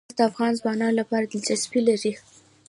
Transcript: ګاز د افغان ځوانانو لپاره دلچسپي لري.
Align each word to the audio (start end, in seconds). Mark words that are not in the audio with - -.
ګاز 0.07 0.17
د 0.17 0.21
افغان 0.29 0.51
ځوانانو 0.59 0.99
لپاره 1.01 1.25
دلچسپي 1.25 1.79
لري. 1.87 2.13